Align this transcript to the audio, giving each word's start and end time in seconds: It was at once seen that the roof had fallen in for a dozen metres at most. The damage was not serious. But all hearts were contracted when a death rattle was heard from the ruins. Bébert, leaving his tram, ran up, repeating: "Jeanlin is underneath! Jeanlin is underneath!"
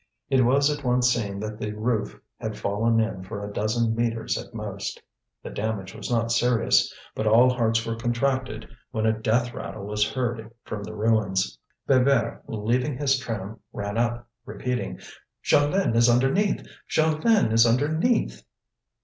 It 0.31 0.43
was 0.43 0.71
at 0.75 0.83
once 0.83 1.13
seen 1.13 1.39
that 1.41 1.59
the 1.59 1.73
roof 1.73 2.19
had 2.39 2.57
fallen 2.57 2.99
in 2.99 3.21
for 3.23 3.45
a 3.47 3.53
dozen 3.53 3.95
metres 3.95 4.35
at 4.35 4.51
most. 4.51 4.99
The 5.43 5.51
damage 5.51 5.93
was 5.93 6.09
not 6.09 6.31
serious. 6.31 6.91
But 7.13 7.27
all 7.27 7.51
hearts 7.53 7.85
were 7.85 7.95
contracted 7.95 8.67
when 8.89 9.05
a 9.05 9.13
death 9.13 9.53
rattle 9.53 9.85
was 9.85 10.11
heard 10.13 10.51
from 10.65 10.81
the 10.83 10.95
ruins. 10.95 11.55
Bébert, 11.87 12.39
leaving 12.47 12.97
his 12.97 13.19
tram, 13.19 13.59
ran 13.73 13.95
up, 13.95 14.27
repeating: 14.43 14.99
"Jeanlin 15.43 15.95
is 15.95 16.09
underneath! 16.09 16.65
Jeanlin 16.89 17.51
is 17.53 17.67
underneath!" 17.67 18.43